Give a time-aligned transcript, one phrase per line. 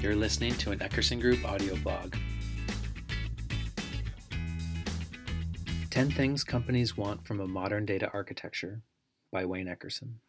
[0.00, 2.14] You're listening to an Eckerson Group audio blog.
[5.90, 8.82] 10 Things Companies Want from a Modern Data Architecture
[9.32, 10.20] by Wayne Eckerson.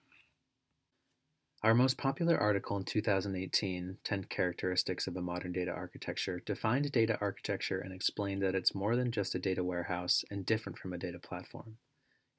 [1.62, 7.20] Our most popular article in 2018, 10 Characteristics of a Modern Data Architecture, defined data
[7.22, 10.98] architecture and explained that it's more than just a data warehouse and different from a
[10.98, 11.78] data platform.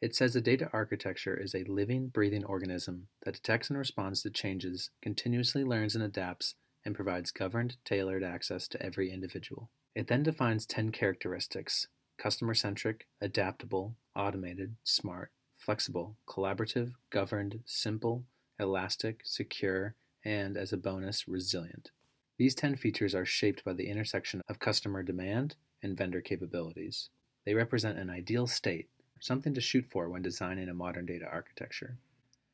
[0.00, 4.30] It says a data architecture is a living, breathing organism that detects and responds to
[4.30, 9.70] changes, continuously learns and adapts, and provides governed, tailored access to every individual.
[9.94, 18.24] It then defines 10 characteristics customer centric, adaptable, automated, smart, flexible, collaborative, governed, simple,
[18.58, 21.90] elastic, secure, and, as a bonus, resilient.
[22.36, 27.08] These 10 features are shaped by the intersection of customer demand and vendor capabilities.
[27.46, 31.96] They represent an ideal state, something to shoot for when designing a modern data architecture.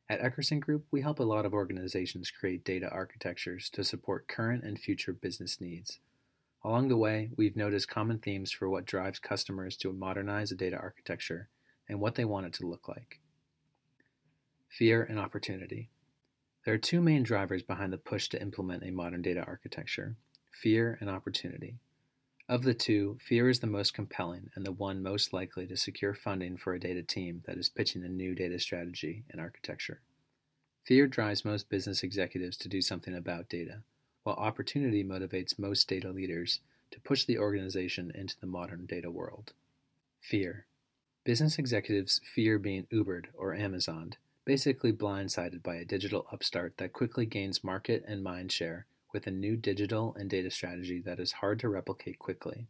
[0.08, 4.62] At Eckerson Group, we help a lot of organizations create data architectures to support current
[4.62, 5.98] and future business needs.
[6.64, 10.76] Along the way, we've noticed common themes for what drives customers to modernize a data
[10.76, 11.48] architecture
[11.88, 13.20] and what they want it to look like.
[14.68, 15.90] Fear and opportunity.
[16.64, 20.16] There are two main drivers behind the push to implement a modern data architecture
[20.52, 21.76] fear and opportunity.
[22.48, 26.14] Of the two, fear is the most compelling and the one most likely to secure
[26.14, 30.00] funding for a data team that is pitching a new data strategy and architecture.
[30.84, 33.82] Fear drives most business executives to do something about data,
[34.22, 36.60] while opportunity motivates most data leaders
[36.92, 39.52] to push the organization into the modern data world.
[40.20, 40.66] Fear.
[41.24, 44.14] Business executives fear being Ubered or Amazoned
[44.46, 48.86] basically blindsided by a digital upstart that quickly gains market and mind share
[49.16, 52.66] with a new digital and data strategy that is hard to replicate quickly.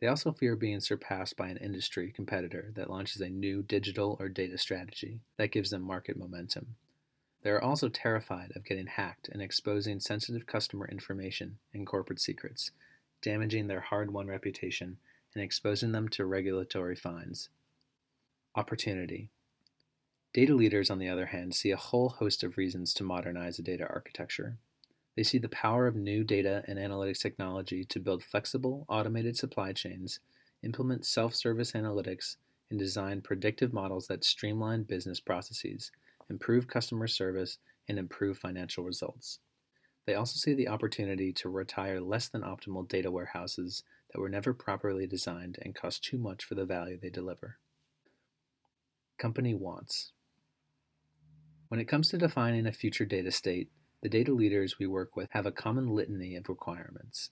[0.00, 4.30] They also fear being surpassed by an industry competitor that launches a new digital or
[4.30, 6.76] data strategy that gives them market momentum.
[7.42, 12.70] They are also terrified of getting hacked and exposing sensitive customer information and corporate secrets,
[13.20, 14.96] damaging their hard won reputation
[15.34, 17.50] and exposing them to regulatory fines.
[18.54, 19.28] Opportunity.
[20.32, 23.62] Data leaders, on the other hand, see a whole host of reasons to modernize a
[23.62, 24.56] data architecture.
[25.16, 29.72] They see the power of new data and analytics technology to build flexible, automated supply
[29.72, 30.20] chains,
[30.62, 32.36] implement self service analytics,
[32.70, 35.90] and design predictive models that streamline business processes,
[36.28, 39.38] improve customer service, and improve financial results.
[40.06, 44.52] They also see the opportunity to retire less than optimal data warehouses that were never
[44.52, 47.58] properly designed and cost too much for the value they deliver.
[49.18, 50.12] Company wants.
[51.68, 53.70] When it comes to defining a future data state,
[54.06, 57.30] the data leaders we work with have a common litany of requirements.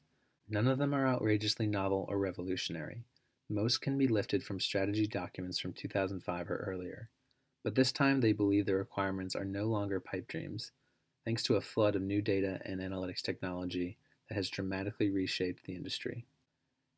[0.48, 3.04] None of them are outrageously novel or revolutionary.
[3.48, 7.10] Most can be lifted from strategy documents from 2005 or earlier.
[7.62, 10.72] But this time they believe the requirements are no longer pipe dreams,
[11.24, 13.96] thanks to a flood of new data and analytics technology
[14.28, 16.26] that has dramatically reshaped the industry.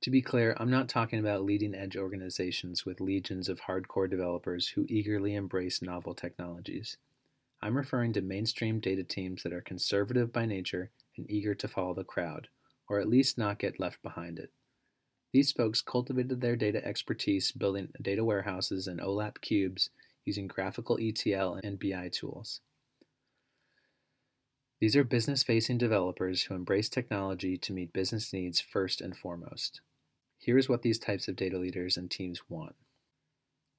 [0.01, 4.69] To be clear, I'm not talking about leading edge organizations with legions of hardcore developers
[4.69, 6.97] who eagerly embrace novel technologies.
[7.63, 11.95] I'm referring to mainstream data teams that are conservative by nature and eager to follow
[11.95, 12.49] the crowd,
[12.89, 14.51] or at least not get left behind it.
[15.33, 19.91] These folks cultivated their data expertise building data warehouses and OLAP cubes
[20.25, 22.61] using graphical ETL and BI tools.
[24.81, 29.81] These are business facing developers who embrace technology to meet business needs first and foremost.
[30.39, 32.77] Here's what these types of data leaders and teams want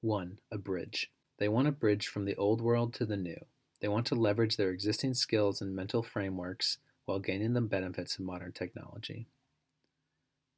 [0.00, 0.38] 1.
[0.50, 1.10] A bridge.
[1.38, 3.38] They want a bridge from the old world to the new.
[3.80, 8.24] They want to leverage their existing skills and mental frameworks while gaining the benefits of
[8.24, 9.28] modern technology.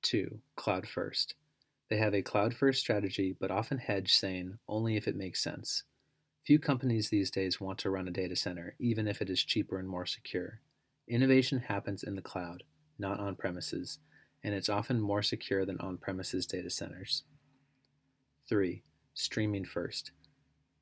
[0.03, 0.41] 2.
[0.57, 1.35] Cloud first.
[1.89, 5.83] They have a cloud first strategy, but often hedge, saying only if it makes sense.
[6.45, 9.79] Few companies these days want to run a data center, even if it is cheaper
[9.79, 10.61] and more secure.
[11.07, 12.63] Innovation happens in the cloud,
[12.99, 13.99] not on premises,
[14.43, 17.25] and it's often more secure than on premises data centers.
[18.49, 18.83] 3.
[19.13, 20.13] Streaming first.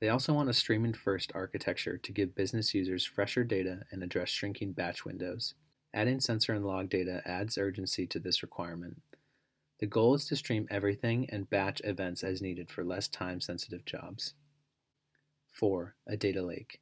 [0.00, 4.28] They also want a streaming first architecture to give business users fresher data and address
[4.28, 5.54] shrinking batch windows.
[5.92, 9.02] Adding sensor and log data adds urgency to this requirement.
[9.80, 13.84] The goal is to stream everything and batch events as needed for less time sensitive
[13.84, 14.34] jobs.
[15.52, 15.94] 4.
[16.06, 16.80] A data lake.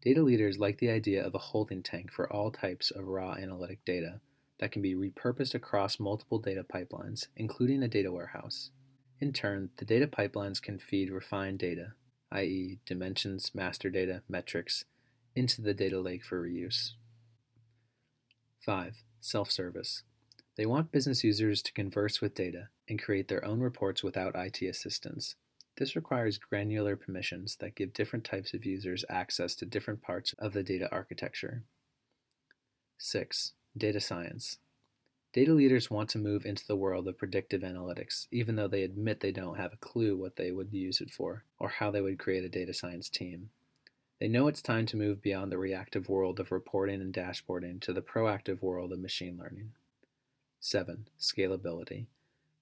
[0.00, 3.84] Data leaders like the idea of a holding tank for all types of raw analytic
[3.84, 4.20] data
[4.58, 8.70] that can be repurposed across multiple data pipelines, including a data warehouse.
[9.20, 11.94] In turn, the data pipelines can feed refined data,
[12.32, 14.84] i.e., dimensions, master data, metrics,
[15.34, 16.92] into the data lake for reuse.
[18.60, 19.02] 5.
[19.20, 20.02] Self service.
[20.56, 24.62] They want business users to converse with data and create their own reports without IT
[24.62, 25.36] assistance.
[25.78, 30.52] This requires granular permissions that give different types of users access to different parts of
[30.52, 31.64] the data architecture.
[32.98, 33.52] 6.
[33.76, 34.58] Data science.
[35.32, 39.20] Data leaders want to move into the world of predictive analytics, even though they admit
[39.20, 42.18] they don't have a clue what they would use it for or how they would
[42.18, 43.48] create a data science team.
[44.20, 47.94] They know it's time to move beyond the reactive world of reporting and dashboarding to
[47.94, 49.72] the proactive world of machine learning.
[50.60, 51.08] 7.
[51.18, 52.06] Scalability.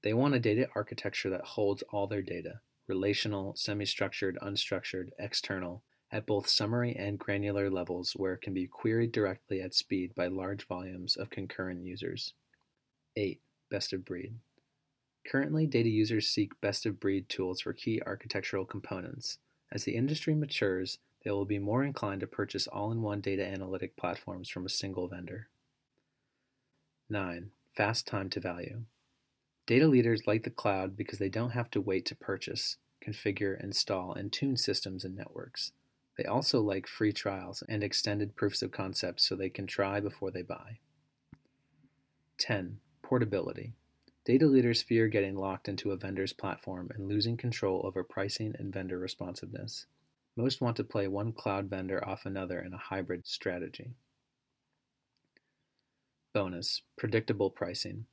[0.03, 5.83] They want a data architecture that holds all their data relational, semi structured, unstructured, external
[6.13, 10.29] at both summary and granular levels where it can be queried directly at speed by
[10.29, 12.33] large volumes of concurrent users.
[13.17, 13.41] 8.
[13.71, 14.35] Best of breed.
[15.27, 19.39] Currently, data users seek best of breed tools for key architectural components.
[19.71, 23.47] As the industry matures, they will be more inclined to purchase all in one data
[23.47, 25.49] analytic platforms from a single vendor.
[27.09, 27.51] 9.
[27.77, 28.83] Fast time to value.
[29.67, 34.15] Data leaders like the cloud because they don't have to wait to purchase, configure, install,
[34.15, 35.73] and tune systems and networks.
[36.17, 40.31] They also like free trials and extended proofs of concept so they can try before
[40.31, 40.79] they buy.
[42.39, 42.79] 10.
[43.11, 43.73] Portability.
[44.25, 48.73] Data leaders fear getting locked into a vendor's platform and losing control over pricing and
[48.73, 49.87] vendor responsiveness.
[50.37, 53.95] Most want to play one cloud vendor off another in a hybrid strategy.
[56.33, 58.07] Bonus Predictable pricing.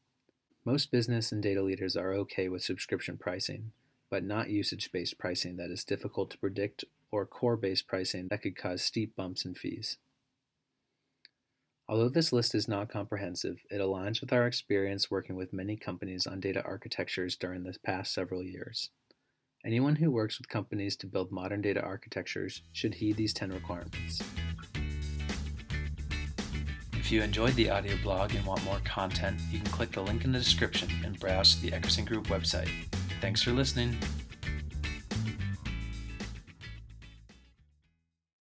[0.66, 3.74] Most business and data leaders are okay with subscription pricing,
[4.10, 8.42] but not usage based pricing that is difficult to predict or core based pricing that
[8.42, 9.98] could cause steep bumps in fees.
[11.90, 16.28] Although this list is not comprehensive, it aligns with our experience working with many companies
[16.28, 18.90] on data architectures during the past several years.
[19.66, 24.22] Anyone who works with companies to build modern data architectures should heed these 10 requirements.
[26.92, 30.26] If you enjoyed the audio blog and want more content, you can click the link
[30.26, 32.70] in the description and browse the Eckerson Group website.
[33.22, 33.98] Thanks for listening.